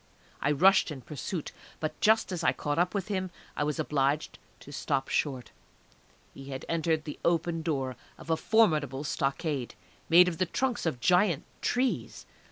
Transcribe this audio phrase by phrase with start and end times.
[0.41, 4.39] I rushed in pursuit, but just as I caught up with him I was obliged
[4.61, 5.51] to stop short.
[6.33, 9.75] He had entered the open door of a formidable stockade,
[10.09, 12.25] made of the trunks of giant trees.